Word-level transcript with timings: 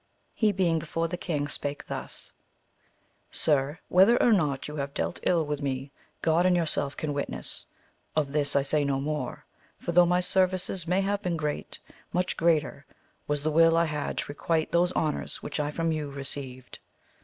He 0.33 0.51
being 0.51 0.79
before 0.79 1.07
the 1.07 1.15
king 1.15 1.47
spake 1.47 1.85
thus: 1.85 2.33
Sir, 3.29 3.77
whether 3.87 4.19
or 4.19 4.31
not 4.31 4.67
you 4.67 4.77
have 4.77 4.95
dealt 4.95 5.19
ill 5.21 5.45
with 5.45 5.61
me 5.61 5.91
God 6.23 6.43
and 6.47 6.55
yourself 6.55 6.97
can 6.97 7.13
witness: 7.13 7.67
of 8.15 8.31
this 8.31 8.55
I 8.55 8.63
say 8.63 8.83
no 8.83 8.99
more, 8.99 9.45
for 9.77 9.91
though 9.91 10.07
my 10.07 10.19
services 10.19 10.87
may 10.87 11.01
have 11.01 11.21
been 11.21 11.37
great, 11.37 11.77
much 12.13 12.35
greater 12.35 12.87
was 13.27 13.43
the 13.43 13.51
will 13.51 13.77
I 13.77 13.85
had 13.85 14.17
to 14.17 14.25
requite 14.29 14.71
those 14.71 14.91
honours 14.93 15.43
which 15.43 15.59
I 15.59 15.69
from 15.69 15.91
you 15.91 16.09
received. 16.09 16.79